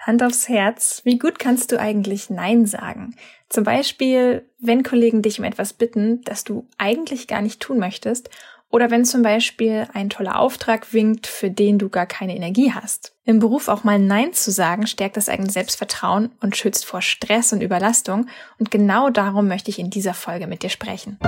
[0.00, 3.14] Hand aufs Herz, wie gut kannst du eigentlich Nein sagen?
[3.50, 8.30] Zum Beispiel, wenn Kollegen dich um etwas bitten, das du eigentlich gar nicht tun möchtest,
[8.70, 13.14] oder wenn zum Beispiel ein toller Auftrag winkt, für den du gar keine Energie hast.
[13.24, 17.52] Im Beruf auch mal Nein zu sagen, stärkt das eigene Selbstvertrauen und schützt vor Stress
[17.52, 18.28] und Überlastung.
[18.58, 21.18] Und genau darum möchte ich in dieser Folge mit dir sprechen.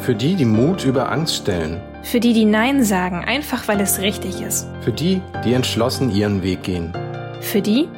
[0.00, 4.00] Für die, die Mut über Angst stellen für die, die Nein sagen, einfach weil es
[4.00, 4.68] richtig ist.
[4.80, 6.92] Für die, die entschlossen ihren Weg gehen.
[7.40, 7.88] Für die,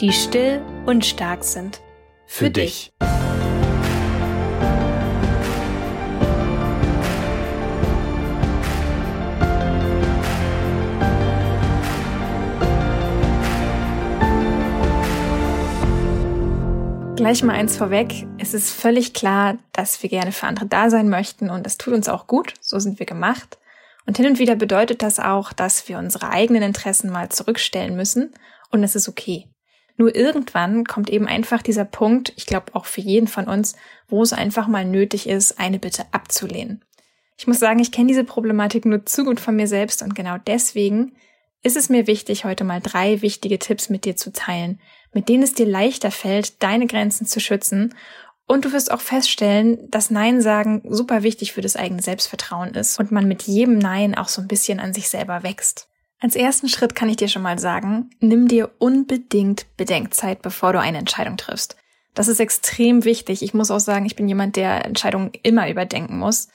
[0.00, 1.80] die still und stark sind.
[2.26, 2.92] Für, Für dich.
[3.00, 3.13] dich.
[17.24, 18.26] Gleich mal eins vorweg.
[18.36, 21.94] Es ist völlig klar, dass wir gerne für andere da sein möchten und das tut
[21.94, 22.52] uns auch gut.
[22.60, 23.56] So sind wir gemacht.
[24.04, 28.34] Und hin und wieder bedeutet das auch, dass wir unsere eigenen Interessen mal zurückstellen müssen
[28.70, 29.48] und es ist okay.
[29.96, 33.74] Nur irgendwann kommt eben einfach dieser Punkt, ich glaube auch für jeden von uns,
[34.06, 36.84] wo es einfach mal nötig ist, eine Bitte abzulehnen.
[37.38, 40.36] Ich muss sagen, ich kenne diese Problematik nur zu gut von mir selbst und genau
[40.46, 41.16] deswegen
[41.62, 44.78] ist es mir wichtig, heute mal drei wichtige Tipps mit dir zu teilen,
[45.14, 47.94] mit denen es dir leichter fällt, deine Grenzen zu schützen.
[48.46, 52.98] Und du wirst auch feststellen, dass Nein sagen super wichtig für das eigene Selbstvertrauen ist
[53.00, 55.88] und man mit jedem Nein auch so ein bisschen an sich selber wächst.
[56.20, 60.80] Als ersten Schritt kann ich dir schon mal sagen, nimm dir unbedingt Bedenkzeit, bevor du
[60.80, 61.76] eine Entscheidung triffst.
[62.14, 63.42] Das ist extrem wichtig.
[63.42, 66.48] Ich muss auch sagen, ich bin jemand, der Entscheidungen immer überdenken muss.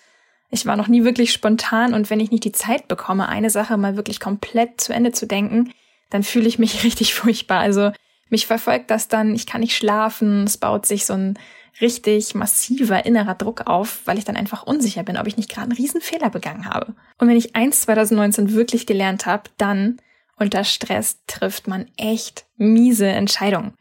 [0.50, 3.78] Ich war noch nie wirklich spontan und wenn ich nicht die Zeit bekomme, eine Sache
[3.78, 5.72] mal wirklich komplett zu Ende zu denken,
[6.10, 7.60] dann fühle ich mich richtig furchtbar.
[7.60, 7.92] Also
[8.30, 11.38] mich verfolgt das dann, ich kann nicht schlafen, es baut sich so ein
[11.82, 15.70] richtig massiver innerer Druck auf, weil ich dann einfach unsicher bin, ob ich nicht gerade
[15.70, 16.94] einen riesen Fehler begangen habe.
[17.18, 19.98] Und wenn ich eins 2019 wirklich gelernt habe, dann
[20.38, 23.74] unter Stress trifft man echt miese Entscheidungen.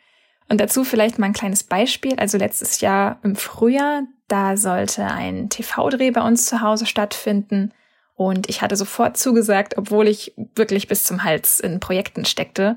[0.49, 2.15] Und dazu vielleicht mal ein kleines Beispiel.
[2.17, 7.73] Also letztes Jahr im Frühjahr, da sollte ein TV-Dreh bei uns zu Hause stattfinden.
[8.15, 12.77] Und ich hatte sofort zugesagt, obwohl ich wirklich bis zum Hals in Projekten steckte.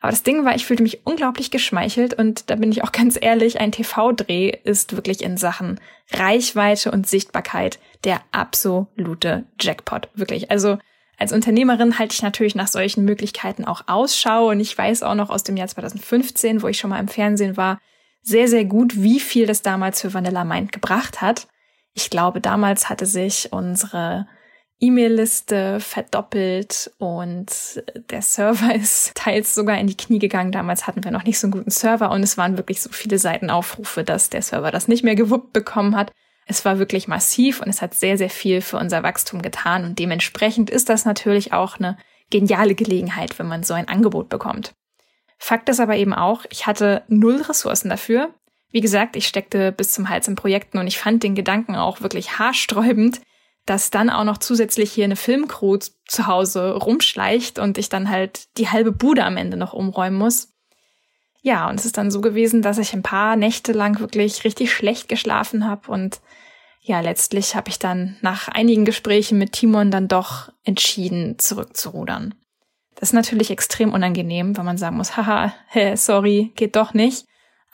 [0.00, 3.18] Aber das Ding war, ich fühlte mich unglaublich geschmeichelt und da bin ich auch ganz
[3.20, 5.80] ehrlich, ein TV-Dreh ist wirklich in Sachen
[6.12, 10.08] Reichweite und Sichtbarkeit der absolute Jackpot.
[10.14, 10.50] Wirklich.
[10.50, 10.78] Also
[11.18, 15.30] als Unternehmerin halte ich natürlich nach solchen Möglichkeiten auch Ausschau und ich weiß auch noch
[15.30, 17.80] aus dem Jahr 2015, wo ich schon mal im Fernsehen war,
[18.22, 21.48] sehr, sehr gut, wie viel das damals für Vanilla Mind gebracht hat.
[21.94, 24.28] Ich glaube, damals hatte sich unsere
[24.80, 27.46] E-Mail-Liste verdoppelt und
[28.10, 30.52] der Server ist teils sogar in die Knie gegangen.
[30.52, 33.18] Damals hatten wir noch nicht so einen guten Server und es waren wirklich so viele
[33.18, 36.12] Seitenaufrufe, dass der Server das nicht mehr gewuppt bekommen hat.
[36.46, 39.98] Es war wirklich massiv und es hat sehr, sehr viel für unser Wachstum getan und
[39.98, 41.98] dementsprechend ist das natürlich auch eine
[42.30, 44.74] geniale Gelegenheit, wenn man so ein Angebot bekommt.
[45.38, 48.30] Fakt ist aber eben auch, ich hatte null Ressourcen dafür.
[48.70, 52.00] Wie gesagt, ich steckte bis zum Hals in Projekten und ich fand den Gedanken auch
[52.00, 53.20] wirklich haarsträubend,
[53.68, 58.48] dass dann auch noch zusätzlich hier eine Filmcrew zu Hause rumschleicht und ich dann halt
[58.56, 60.54] die halbe Bude am Ende noch umräumen muss.
[61.42, 64.72] Ja, und es ist dann so gewesen, dass ich ein paar Nächte lang wirklich richtig
[64.72, 66.20] schlecht geschlafen habe und
[66.80, 72.34] ja, letztlich habe ich dann nach einigen Gesprächen mit Timon dann doch entschieden, zurückzurudern.
[72.94, 75.52] Das ist natürlich extrem unangenehm, wenn man sagen muss, haha,
[75.94, 77.26] sorry, geht doch nicht.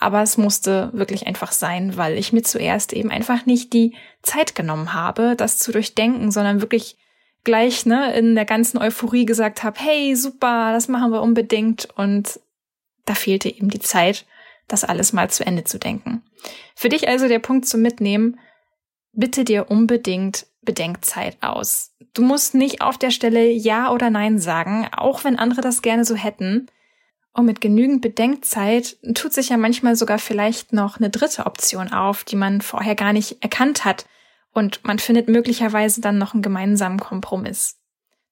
[0.05, 4.55] Aber es musste wirklich einfach sein, weil ich mir zuerst eben einfach nicht die Zeit
[4.55, 6.99] genommen habe, das zu durchdenken, sondern wirklich
[7.43, 11.89] gleich ne, in der ganzen Euphorie gesagt habe, hey, super, das machen wir unbedingt.
[11.97, 12.39] Und
[13.07, 14.27] da fehlte eben die Zeit,
[14.69, 16.21] das alles mal zu Ende zu denken.
[16.75, 18.39] Für dich also der Punkt zum Mitnehmen,
[19.15, 21.95] bitte dir unbedingt Bedenkzeit aus.
[22.13, 26.05] Du musst nicht auf der Stelle Ja oder Nein sagen, auch wenn andere das gerne
[26.05, 26.67] so hätten.
[27.35, 32.23] Und mit genügend Bedenkzeit tut sich ja manchmal sogar vielleicht noch eine dritte Option auf,
[32.23, 34.07] die man vorher gar nicht erkannt hat.
[34.53, 37.81] Und man findet möglicherweise dann noch einen gemeinsamen Kompromiss.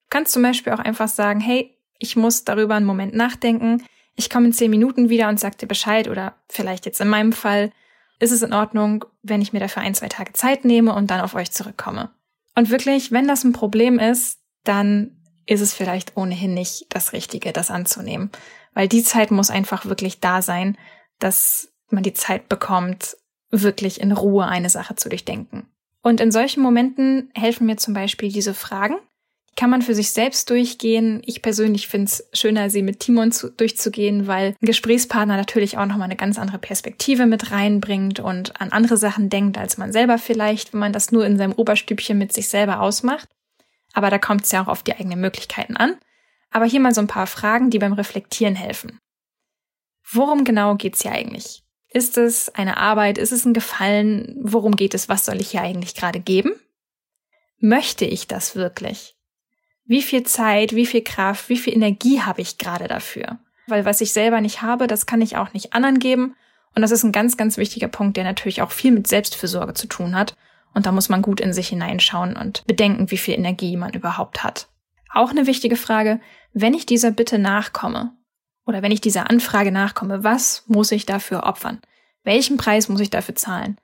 [0.05, 3.83] Du kannst zum Beispiel auch einfach sagen, hey, ich muss darüber einen Moment nachdenken.
[4.15, 7.33] Ich komme in zehn Minuten wieder und sag dir Bescheid oder vielleicht jetzt in meinem
[7.33, 7.71] Fall,
[8.19, 11.19] ist es in Ordnung, wenn ich mir dafür ein, zwei Tage Zeit nehme und dann
[11.19, 12.09] auf euch zurückkomme.
[12.55, 17.51] Und wirklich, wenn das ein Problem ist, dann ist es vielleicht ohnehin nicht das Richtige,
[17.51, 18.31] das anzunehmen.
[18.73, 20.77] Weil die Zeit muss einfach wirklich da sein,
[21.19, 23.17] dass man die Zeit bekommt,
[23.49, 25.67] wirklich in Ruhe eine Sache zu durchdenken.
[26.01, 28.95] Und in solchen Momenten helfen mir zum Beispiel diese Fragen.
[29.51, 31.21] Die kann man für sich selbst durchgehen.
[31.25, 35.85] Ich persönlich finde es schöner, sie mit Timon zu, durchzugehen, weil ein Gesprächspartner natürlich auch
[35.85, 40.17] nochmal eine ganz andere Perspektive mit reinbringt und an andere Sachen denkt, als man selber
[40.17, 43.29] vielleicht, wenn man das nur in seinem Oberstübchen mit sich selber ausmacht.
[43.93, 45.95] Aber da kommt es ja auch auf die eigenen Möglichkeiten an.
[46.53, 48.99] Aber hier mal so ein paar Fragen, die beim Reflektieren helfen.
[50.09, 51.63] Worum genau geht's hier eigentlich?
[51.89, 53.17] Ist es eine Arbeit?
[53.17, 54.37] Ist es ein Gefallen?
[54.41, 55.09] Worum geht es?
[55.09, 56.53] Was soll ich hier eigentlich gerade geben?
[57.59, 59.15] Möchte ich das wirklich?
[59.85, 63.39] Wie viel Zeit, wie viel Kraft, wie viel Energie habe ich gerade dafür?
[63.67, 66.35] Weil was ich selber nicht habe, das kann ich auch nicht anderen geben.
[66.75, 69.87] Und das ist ein ganz, ganz wichtiger Punkt, der natürlich auch viel mit Selbstfürsorge zu
[69.87, 70.35] tun hat.
[70.73, 74.43] Und da muss man gut in sich hineinschauen und bedenken, wie viel Energie man überhaupt
[74.43, 74.67] hat.
[75.13, 76.19] Auch eine wichtige Frage,
[76.53, 78.13] wenn ich dieser Bitte nachkomme
[78.65, 81.81] oder wenn ich dieser Anfrage nachkomme, was muss ich dafür opfern?
[82.23, 83.77] Welchen Preis muss ich dafür zahlen?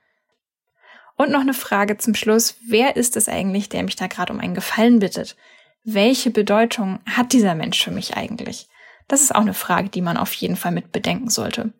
[1.17, 4.39] Und noch eine Frage zum Schluss, wer ist es eigentlich, der mich da gerade um
[4.39, 5.35] einen Gefallen bittet?
[5.83, 8.67] Welche Bedeutung hat dieser Mensch für mich eigentlich?
[9.07, 11.73] Das ist auch eine Frage, die man auf jeden Fall mit bedenken sollte.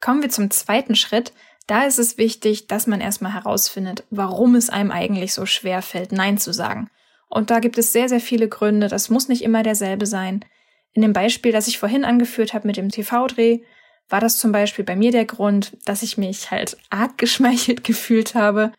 [0.00, 1.32] Kommen wir zum zweiten Schritt.
[1.66, 6.12] Da ist es wichtig, dass man erstmal herausfindet, warum es einem eigentlich so schwer fällt,
[6.12, 6.90] Nein zu sagen.
[7.28, 8.88] Und da gibt es sehr, sehr viele Gründe.
[8.88, 10.44] Das muss nicht immer derselbe sein.
[10.92, 13.60] In dem Beispiel, das ich vorhin angeführt habe mit dem TV-Dreh,
[14.08, 18.34] war das zum Beispiel bei mir der Grund, dass ich mich halt arg geschmeichelt gefühlt
[18.34, 18.72] habe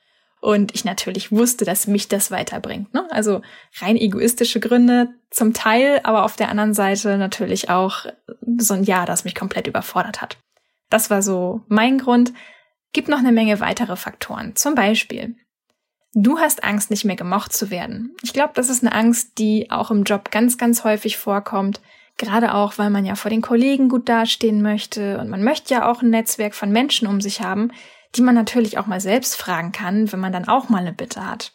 [0.46, 2.94] und ich natürlich wusste, dass mich das weiterbringt.
[2.94, 3.08] Ne?
[3.10, 3.42] Also
[3.80, 8.06] rein egoistische Gründe zum Teil, aber auf der anderen Seite natürlich auch
[8.58, 10.38] so ein Ja, das mich komplett überfordert hat.
[10.92, 12.32] Das war so mein Grund.
[12.94, 14.56] Gibt noch eine Menge weitere Faktoren.
[14.56, 15.36] Zum Beispiel,
[16.16, 18.16] du hast Angst, nicht mehr gemocht zu werden.
[18.24, 21.82] Ich glaube, das ist eine Angst, die auch im Job ganz, ganz häufig vorkommt.
[22.18, 25.92] Gerade auch, weil man ja vor den Kollegen gut dastehen möchte und man möchte ja
[25.92, 27.72] auch ein Netzwerk von Menschen um sich haben,
[28.16, 31.30] die man natürlich auch mal selbst fragen kann, wenn man dann auch mal eine Bitte
[31.30, 31.52] hat.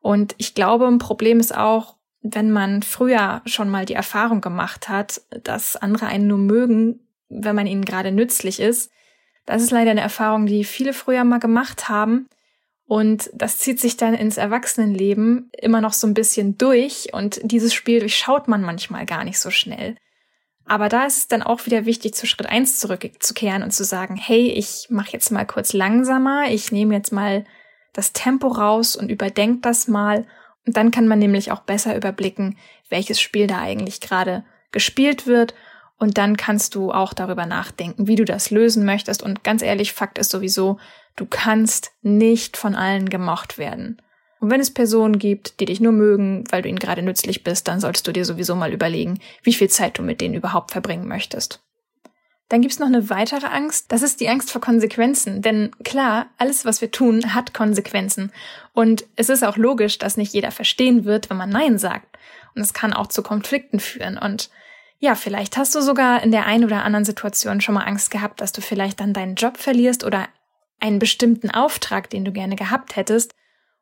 [0.00, 4.88] Und ich glaube, ein Problem ist auch, wenn man früher schon mal die Erfahrung gemacht
[4.88, 8.90] hat, dass andere einen nur mögen, wenn man ihnen gerade nützlich ist.
[9.44, 12.28] Das ist leider eine Erfahrung, die viele früher mal gemacht haben.
[12.86, 17.08] Und das zieht sich dann ins Erwachsenenleben immer noch so ein bisschen durch.
[17.12, 19.96] Und dieses Spiel durchschaut man manchmal gar nicht so schnell.
[20.64, 24.16] Aber da ist es dann auch wieder wichtig, zu Schritt eins zurückzukehren und zu sagen,
[24.16, 27.44] hey, ich mache jetzt mal kurz langsamer, ich nehme jetzt mal
[27.92, 30.26] das Tempo raus und überdenke das mal.
[30.66, 35.54] Und dann kann man nämlich auch besser überblicken, welches Spiel da eigentlich gerade gespielt wird
[35.98, 39.22] und dann kannst du auch darüber nachdenken, wie du das lösen möchtest.
[39.22, 40.78] Und ganz ehrlich, Fakt ist sowieso,
[41.16, 44.00] du kannst nicht von allen gemocht werden.
[44.38, 47.68] Und wenn es Personen gibt, die dich nur mögen, weil du ihnen gerade nützlich bist,
[47.68, 51.08] dann solltest du dir sowieso mal überlegen, wie viel Zeit du mit denen überhaupt verbringen
[51.08, 51.62] möchtest.
[52.48, 55.42] Dann gibt's noch eine weitere Angst, das ist die Angst vor Konsequenzen.
[55.42, 58.30] Denn klar, alles, was wir tun, hat Konsequenzen.
[58.72, 62.16] Und es ist auch logisch, dass nicht jeder verstehen wird, wenn man Nein sagt.
[62.54, 64.16] Und es kann auch zu Konflikten führen.
[64.16, 64.50] Und
[64.98, 68.40] ja, vielleicht hast du sogar in der einen oder anderen Situation schon mal Angst gehabt,
[68.40, 70.28] dass du vielleicht dann deinen Job verlierst oder
[70.80, 73.34] einen bestimmten Auftrag, den du gerne gehabt hättest.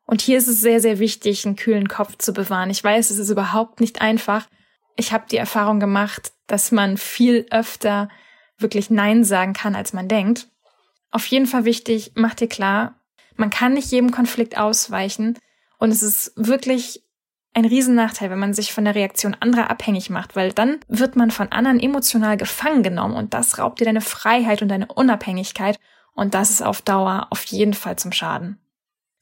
[0.05, 2.69] Und hier ist es sehr, sehr wichtig, einen kühlen Kopf zu bewahren.
[2.69, 4.47] Ich weiß, es ist überhaupt nicht einfach.
[4.95, 8.09] Ich habe die Erfahrung gemacht, dass man viel öfter
[8.57, 10.47] wirklich Nein sagen kann, als man denkt.
[11.11, 12.95] Auf jeden Fall wichtig, mach dir klar,
[13.35, 15.37] man kann nicht jedem Konflikt ausweichen.
[15.77, 17.03] Und es ist wirklich
[17.53, 21.31] ein Riesennachteil, wenn man sich von der Reaktion anderer abhängig macht, weil dann wird man
[21.31, 25.79] von anderen emotional gefangen genommen und das raubt dir deine Freiheit und deine Unabhängigkeit
[26.15, 28.57] und das ist auf Dauer auf jeden Fall zum Schaden.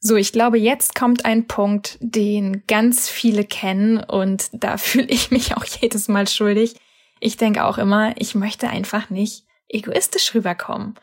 [0.00, 5.30] So, ich glaube, jetzt kommt ein Punkt, den ganz viele kennen und da fühle ich
[5.30, 6.76] mich auch jedes Mal schuldig.
[7.20, 10.94] Ich denke auch immer, ich möchte einfach nicht egoistisch rüberkommen.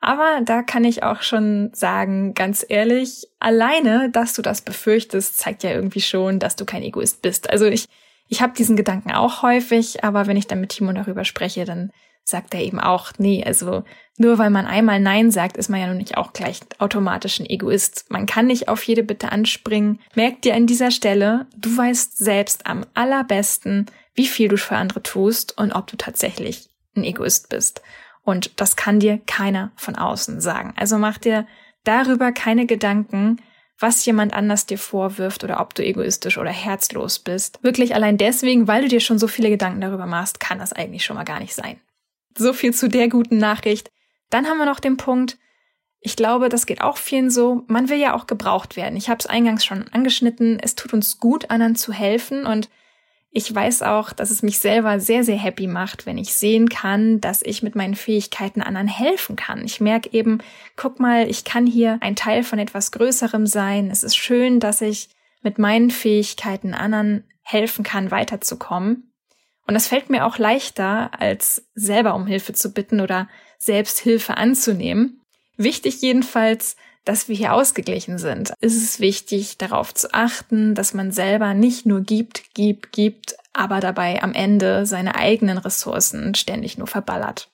[0.00, 5.62] Aber da kann ich auch schon sagen, ganz ehrlich, alleine, dass du das befürchtest, zeigt
[5.62, 7.48] ja irgendwie schon, dass du kein Egoist bist.
[7.48, 7.86] Also ich,
[8.28, 11.92] ich habe diesen Gedanken auch häufig, aber wenn ich dann mit Timo darüber spreche, dann
[12.24, 13.84] sagt er eben auch, nee, also
[14.18, 17.48] nur weil man einmal Nein sagt, ist man ja nun nicht auch gleich automatisch ein
[17.48, 18.06] Egoist.
[18.10, 20.00] Man kann nicht auf jede Bitte anspringen.
[20.14, 25.02] Merk dir an dieser Stelle, du weißt selbst am allerbesten, wie viel du für andere
[25.02, 27.82] tust und ob du tatsächlich ein Egoist bist.
[28.22, 30.74] Und das kann dir keiner von außen sagen.
[30.76, 31.46] Also mach dir
[31.84, 33.40] darüber keine Gedanken,
[33.78, 37.58] was jemand anders dir vorwirft oder ob du egoistisch oder herzlos bist.
[37.62, 41.04] Wirklich allein deswegen, weil du dir schon so viele Gedanken darüber machst, kann das eigentlich
[41.04, 41.80] schon mal gar nicht sein.
[42.36, 43.90] So viel zu der guten Nachricht.
[44.30, 45.38] Dann haben wir noch den Punkt,
[46.04, 48.96] ich glaube, das geht auch vielen so, man will ja auch gebraucht werden.
[48.96, 52.68] Ich habe es eingangs schon angeschnitten, es tut uns gut, anderen zu helfen und
[53.34, 57.20] ich weiß auch, dass es mich selber sehr, sehr happy macht, wenn ich sehen kann,
[57.20, 59.64] dass ich mit meinen Fähigkeiten anderen helfen kann.
[59.64, 60.38] Ich merke eben,
[60.76, 63.90] guck mal, ich kann hier ein Teil von etwas Größerem sein.
[63.90, 65.08] Es ist schön, dass ich
[65.40, 69.11] mit meinen Fähigkeiten anderen helfen kann, weiterzukommen.
[69.66, 73.28] Und es fällt mir auch leichter, als selber um Hilfe zu bitten oder
[73.58, 75.20] selbst Hilfe anzunehmen.
[75.56, 78.52] Wichtig jedenfalls, dass wir hier ausgeglichen sind.
[78.60, 83.80] Es ist wichtig, darauf zu achten, dass man selber nicht nur gibt, gibt, gibt, aber
[83.80, 87.50] dabei am Ende seine eigenen Ressourcen ständig nur verballert.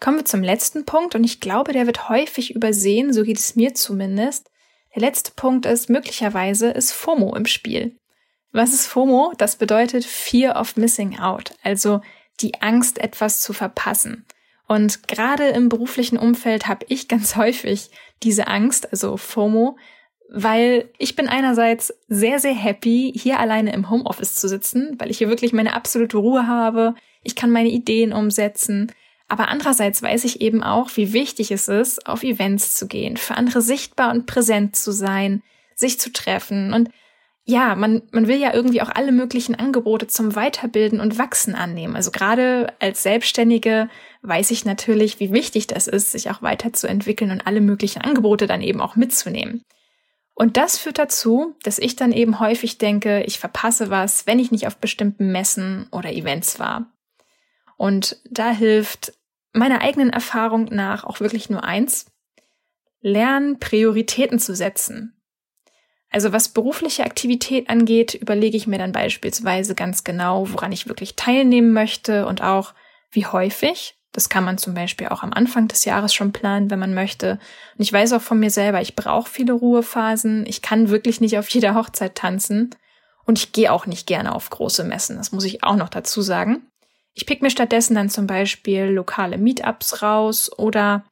[0.00, 3.56] Kommen wir zum letzten Punkt und ich glaube, der wird häufig übersehen, so geht es
[3.56, 4.50] mir zumindest.
[4.94, 7.96] Der letzte Punkt ist, möglicherweise ist FOMO im Spiel.
[8.52, 9.32] Was ist FOMO?
[9.38, 12.00] Das bedeutet Fear of Missing Out, also
[12.40, 14.24] die Angst, etwas zu verpassen.
[14.68, 17.90] Und gerade im beruflichen Umfeld habe ich ganz häufig
[18.22, 19.76] diese Angst, also FOMO,
[20.28, 25.18] weil ich bin einerseits sehr, sehr happy, hier alleine im Homeoffice zu sitzen, weil ich
[25.18, 26.94] hier wirklich meine absolute Ruhe habe.
[27.22, 28.92] Ich kann meine Ideen umsetzen.
[29.28, 33.36] Aber andererseits weiß ich eben auch, wie wichtig es ist, auf Events zu gehen, für
[33.36, 35.42] andere sichtbar und präsent zu sein,
[35.74, 36.72] sich zu treffen.
[36.72, 36.90] Und
[37.48, 41.94] ja, man, man will ja irgendwie auch alle möglichen Angebote zum Weiterbilden und Wachsen annehmen.
[41.94, 43.88] Also gerade als Selbstständige
[44.22, 48.62] weiß ich natürlich, wie wichtig das ist, sich auch weiterzuentwickeln und alle möglichen Angebote dann
[48.62, 49.62] eben auch mitzunehmen.
[50.34, 54.50] Und das führt dazu, dass ich dann eben häufig denke, ich verpasse was, wenn ich
[54.50, 56.92] nicht auf bestimmten Messen oder Events war.
[57.76, 59.12] Und da hilft
[59.52, 62.06] meiner eigenen Erfahrung nach auch wirklich nur eins,
[63.00, 65.15] lernen, Prioritäten zu setzen.
[66.10, 71.16] Also was berufliche Aktivität angeht, überlege ich mir dann beispielsweise ganz genau, woran ich wirklich
[71.16, 72.74] teilnehmen möchte und auch
[73.10, 73.96] wie häufig.
[74.12, 77.32] Das kann man zum Beispiel auch am Anfang des Jahres schon planen, wenn man möchte.
[77.76, 80.46] Und ich weiß auch von mir selber, ich brauche viele Ruhephasen.
[80.46, 82.70] Ich kann wirklich nicht auf jeder Hochzeit tanzen.
[83.26, 85.18] Und ich gehe auch nicht gerne auf große Messen.
[85.18, 86.62] Das muss ich auch noch dazu sagen.
[87.12, 91.04] Ich pick mir stattdessen dann zum Beispiel lokale Meetups raus oder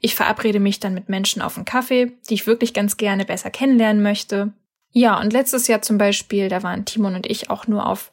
[0.00, 3.50] ich verabrede mich dann mit Menschen auf einen Kaffee, die ich wirklich ganz gerne besser
[3.50, 4.52] kennenlernen möchte.
[4.90, 8.12] Ja, und letztes Jahr zum Beispiel, da waren Timon und ich auch nur auf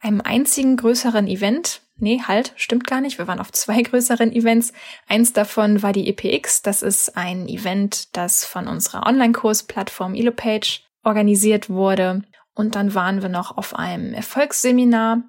[0.00, 1.82] einem einzigen größeren Event.
[1.98, 3.18] Nee, halt, stimmt gar nicht.
[3.18, 4.72] Wir waren auf zwei größeren Events.
[5.08, 6.62] Eins davon war die EPX.
[6.62, 12.22] Das ist ein Event, das von unserer Online-Kursplattform Elopage organisiert wurde.
[12.54, 15.22] Und dann waren wir noch auf einem Erfolgsseminar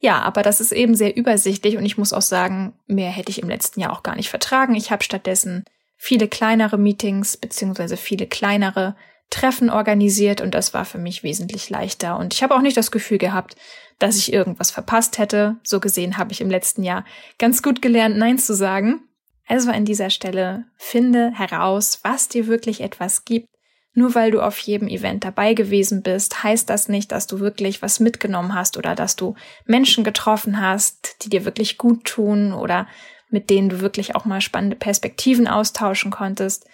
[0.00, 3.42] ja, aber das ist eben sehr übersichtlich und ich muss auch sagen, mehr hätte ich
[3.42, 4.74] im letzten Jahr auch gar nicht vertragen.
[4.74, 5.64] Ich habe stattdessen
[5.98, 8.96] viele kleinere Meetings beziehungsweise viele kleinere
[9.28, 12.16] Treffen organisiert und das war für mich wesentlich leichter.
[12.16, 13.56] Und ich habe auch nicht das Gefühl gehabt,
[13.98, 15.56] dass ich irgendwas verpasst hätte.
[15.62, 17.04] So gesehen habe ich im letzten Jahr
[17.38, 19.02] ganz gut gelernt, Nein zu sagen.
[19.46, 23.48] Also an dieser Stelle finde heraus, was dir wirklich etwas gibt
[23.92, 27.82] nur weil du auf jedem Event dabei gewesen bist, heißt das nicht, dass du wirklich
[27.82, 32.86] was mitgenommen hast oder dass du Menschen getroffen hast, die dir wirklich gut tun oder
[33.30, 36.66] mit denen du wirklich auch mal spannende Perspektiven austauschen konntest.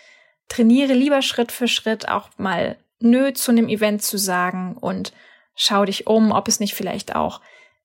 [0.48, 5.12] Trainiere lieber Schritt für Schritt auch mal Nö zu einem Event zu sagen und
[5.54, 7.40] schau dich um, ob es nicht vielleicht auch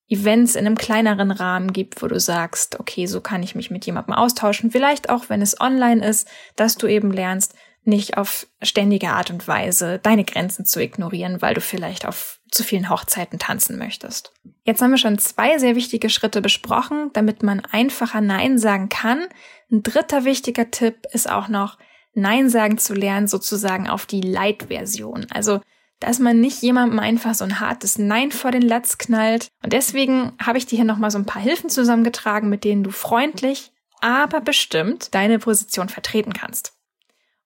[0.07, 3.85] Events in einem kleineren Rahmen gibt, wo du sagst, okay, so kann ich mich mit
[3.85, 4.69] jemandem austauschen.
[4.69, 9.47] Vielleicht auch, wenn es online ist, dass du eben lernst, nicht auf ständige Art und
[9.47, 14.33] Weise deine Grenzen zu ignorieren, weil du vielleicht auf zu vielen Hochzeiten tanzen möchtest.
[14.65, 19.25] Jetzt haben wir schon zwei sehr wichtige Schritte besprochen, damit man einfacher Nein sagen kann.
[19.71, 21.77] Ein dritter wichtiger Tipp ist auch noch,
[22.13, 25.27] Nein sagen zu lernen, sozusagen auf die Light-Version.
[25.31, 25.61] Also,
[26.01, 29.47] dass man nicht jemandem einfach so ein hartes Nein vor den Latz knallt.
[29.63, 32.91] Und deswegen habe ich dir hier nochmal so ein paar Hilfen zusammengetragen, mit denen du
[32.91, 33.71] freundlich,
[34.01, 36.73] aber bestimmt deine Position vertreten kannst.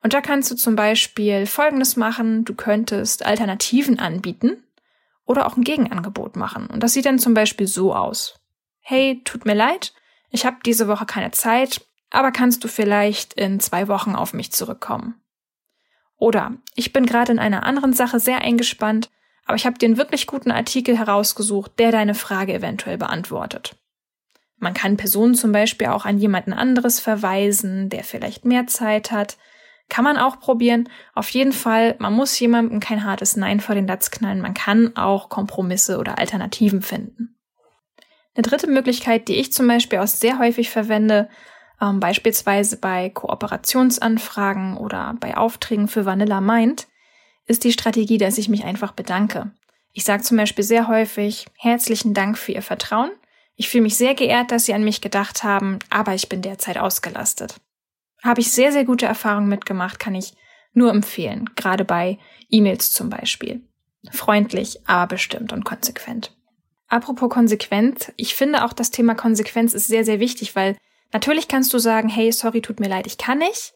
[0.05, 2.45] Und da kannst du zum Beispiel Folgendes machen.
[2.45, 4.63] Du könntest Alternativen anbieten
[5.25, 6.67] oder auch ein Gegenangebot machen.
[6.67, 8.39] Und das sieht dann zum Beispiel so aus.
[8.81, 9.95] Hey, tut mir leid,
[10.29, 11.81] ich habe diese Woche keine Zeit,
[12.11, 15.15] aber kannst du vielleicht in zwei Wochen auf mich zurückkommen?
[16.17, 19.09] Oder ich bin gerade in einer anderen Sache sehr eingespannt,
[19.45, 23.75] aber ich habe dir einen wirklich guten Artikel herausgesucht, der deine Frage eventuell beantwortet.
[24.57, 29.37] Man kann Personen zum Beispiel auch an jemanden anderes verweisen, der vielleicht mehr Zeit hat,
[29.89, 30.89] kann man auch probieren.
[31.13, 34.41] Auf jeden Fall, man muss jemandem kein hartes Nein vor den Latz knallen.
[34.41, 37.35] Man kann auch Kompromisse oder Alternativen finden.
[38.35, 41.29] Eine dritte Möglichkeit, die ich zum Beispiel auch sehr häufig verwende,
[41.81, 46.87] ähm, beispielsweise bei Kooperationsanfragen oder bei Aufträgen für Vanilla Mind,
[47.45, 49.51] ist die Strategie, dass ich mich einfach bedanke.
[49.93, 53.11] Ich sage zum Beispiel sehr häufig herzlichen Dank für Ihr Vertrauen.
[53.55, 56.77] Ich fühle mich sehr geehrt, dass Sie an mich gedacht haben, aber ich bin derzeit
[56.77, 57.55] ausgelastet.
[58.25, 60.33] Habe ich sehr, sehr gute Erfahrungen mitgemacht, kann ich
[60.73, 62.17] nur empfehlen, gerade bei
[62.49, 63.61] E-Mails zum Beispiel.
[64.11, 66.35] Freundlich, aber bestimmt und konsequent.
[66.87, 70.75] Apropos konsequent, ich finde auch das Thema Konsequenz ist sehr, sehr wichtig, weil
[71.13, 73.75] natürlich kannst du sagen, hey, sorry, tut mir leid, ich kann nicht.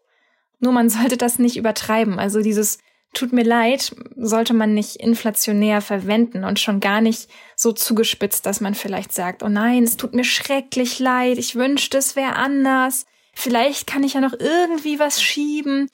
[0.60, 2.18] Nur man sollte das nicht übertreiben.
[2.18, 2.80] Also dieses
[3.14, 8.62] tut mir leid sollte man nicht inflationär verwenden und schon gar nicht so zugespitzt, dass
[8.62, 13.06] man vielleicht sagt, oh nein, es tut mir schrecklich leid, ich wünschte, es wäre anders
[13.40, 15.90] vielleicht kann ich ja noch irgendwie was schieben.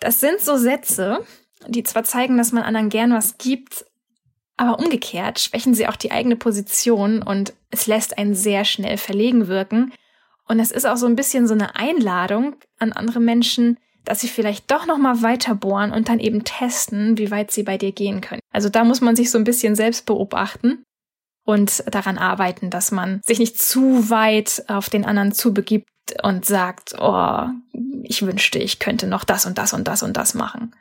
[0.00, 1.24] Das sind so Sätze,
[1.68, 3.84] die zwar zeigen, dass man anderen gern was gibt,
[4.56, 9.48] Aber umgekehrt schwächen sie auch die eigene Position und es lässt einen sehr schnell verlegen
[9.48, 9.92] wirken.
[10.46, 14.28] Und es ist auch so ein bisschen so eine Einladung an andere Menschen, dass sie
[14.28, 17.92] vielleicht doch noch mal weiter bohren und dann eben testen, wie weit sie bei dir
[17.92, 18.40] gehen können.
[18.52, 20.84] Also da muss man sich so ein bisschen selbst beobachten
[21.44, 25.88] und daran arbeiten, dass man sich nicht zu weit auf den anderen zubegibt
[26.22, 27.46] und sagt, oh,
[28.02, 30.74] ich wünschte, ich könnte noch das und das und das und das machen.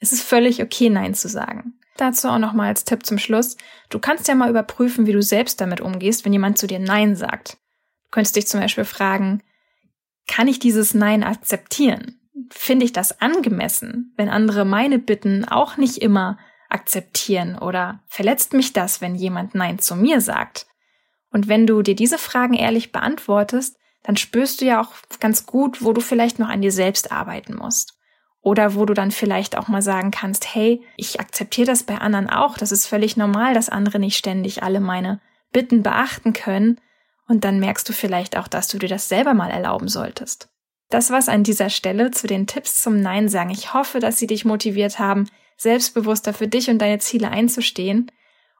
[0.00, 1.78] Es ist völlig okay, Nein zu sagen.
[1.96, 3.56] Dazu auch noch mal als Tipp zum Schluss.
[3.88, 7.14] Du kannst ja mal überprüfen, wie du selbst damit umgehst, wenn jemand zu dir Nein
[7.14, 7.58] sagt.
[8.04, 9.42] Du könntest dich zum Beispiel fragen,
[10.26, 12.20] kann ich dieses Nein akzeptieren?
[12.50, 16.38] Finde ich das angemessen, wenn andere meine Bitten auch nicht immer
[16.68, 20.66] akzeptieren oder verletzt mich das, wenn jemand Nein zu mir sagt?
[21.30, 25.82] Und wenn du dir diese Fragen ehrlich beantwortest, dann spürst du ja auch ganz gut,
[25.82, 27.98] wo du vielleicht noch an dir selbst arbeiten musst.
[28.42, 32.28] Oder wo du dann vielleicht auch mal sagen kannst, hey, ich akzeptiere das bei anderen
[32.28, 32.58] auch.
[32.58, 35.20] Das ist völlig normal, dass andere nicht ständig alle meine
[35.50, 36.78] Bitten beachten können.
[37.26, 40.50] Und dann merkst du vielleicht auch, dass du dir das selber mal erlauben solltest.
[40.90, 43.48] Das war's an dieser Stelle zu den Tipps zum Nein sagen.
[43.48, 48.12] Ich hoffe, dass sie dich motiviert haben, selbstbewusster für dich und deine Ziele einzustehen.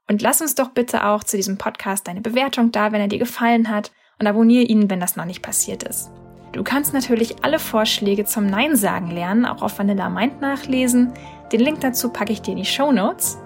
[0.08, 3.18] Und lass uns doch bitte auch zu diesem Podcast deine Bewertung da, wenn er dir
[3.18, 6.10] gefallen hat und abonniere ihn, wenn das noch nicht passiert ist.
[6.52, 11.12] Du kannst natürlich alle Vorschläge zum Nein sagen lernen, auch auf Vanilla Mind nachlesen.
[11.50, 13.38] Den Link dazu packe ich dir in die Show Notes.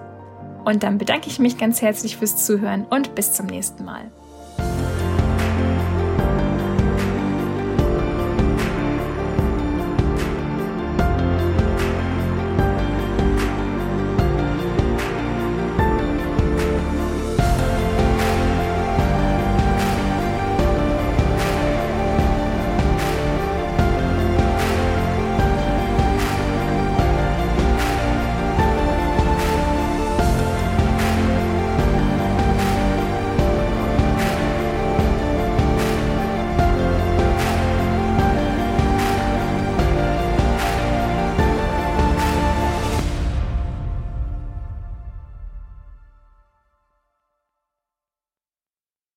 [0.63, 4.11] Und dann bedanke ich mich ganz herzlich fürs Zuhören und bis zum nächsten Mal.